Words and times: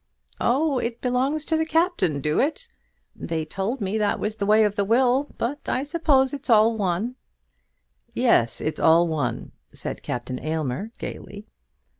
"Oh; 0.39 0.79
it 0.79 0.99
belongs 0.99 1.45
to 1.45 1.55
the 1.57 1.63
Captain, 1.63 2.21
do 2.21 2.39
it? 2.39 2.67
They 3.15 3.45
told 3.45 3.81
me 3.81 3.99
that 3.99 4.19
was 4.19 4.35
the 4.35 4.47
way 4.47 4.63
of 4.63 4.75
the 4.75 4.83
will; 4.83 5.35
but 5.37 5.69
I 5.69 5.83
suppose 5.83 6.33
it's 6.33 6.49
all 6.49 6.75
one." 6.75 7.17
"Yes; 8.15 8.61
it's 8.61 8.79
all 8.79 9.07
one," 9.07 9.51
said 9.75 10.01
Captain 10.01 10.39
Aylmer, 10.43 10.89
gaily. 10.97 11.45